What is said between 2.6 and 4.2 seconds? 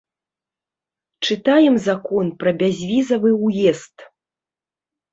бязвізавы ўезд.